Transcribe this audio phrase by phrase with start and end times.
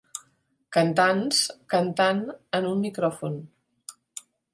[0.77, 1.41] Cantants
[1.73, 2.23] cantant
[2.61, 3.37] en un micròfon.